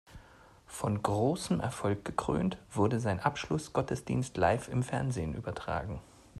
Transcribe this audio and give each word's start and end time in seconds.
Von 0.65 1.03
großem 1.03 1.59
Erfolg 1.59 2.03
gekrönt, 2.05 2.57
wurde 2.71 2.99
sein 2.99 3.19
Abschlussgottesdienst 3.19 4.35
live 4.35 4.67
im 4.67 4.81
Fernsehen 4.81 5.35
übertragen. 5.35 6.01